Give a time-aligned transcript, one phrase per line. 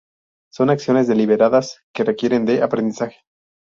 [0.51, 3.17] Son acciones deliberadas que requieren de aprendizaje.